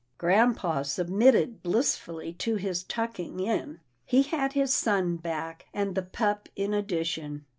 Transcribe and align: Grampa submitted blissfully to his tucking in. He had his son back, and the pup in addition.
Grampa 0.17 0.83
submitted 0.83 1.61
blissfully 1.61 2.33
to 2.39 2.55
his 2.55 2.81
tucking 2.81 3.39
in. 3.39 3.81
He 4.03 4.23
had 4.23 4.53
his 4.53 4.73
son 4.73 5.17
back, 5.17 5.67
and 5.75 5.93
the 5.93 6.01
pup 6.01 6.49
in 6.55 6.73
addition. 6.73 7.45